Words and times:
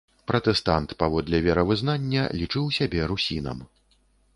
Пратэстант 0.29 0.89
паводле 1.03 1.43
веравызнання, 1.49 2.27
лічыў 2.41 2.65
сябе 2.79 3.01
русінам. 3.13 3.67